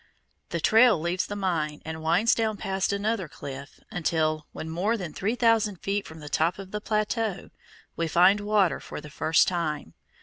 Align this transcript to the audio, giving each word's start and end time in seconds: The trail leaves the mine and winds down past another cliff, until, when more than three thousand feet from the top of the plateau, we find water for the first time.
The 0.49 0.59
trail 0.59 0.99
leaves 0.99 1.27
the 1.27 1.35
mine 1.35 1.83
and 1.85 2.01
winds 2.01 2.33
down 2.33 2.57
past 2.57 2.91
another 2.91 3.27
cliff, 3.27 3.79
until, 3.91 4.47
when 4.51 4.67
more 4.67 4.97
than 4.97 5.13
three 5.13 5.35
thousand 5.35 5.75
feet 5.75 6.07
from 6.07 6.21
the 6.21 6.27
top 6.27 6.57
of 6.57 6.71
the 6.71 6.81
plateau, 6.81 7.51
we 7.95 8.07
find 8.07 8.39
water 8.39 8.79
for 8.79 8.99
the 8.99 9.11
first 9.11 9.47
time. 9.47 9.93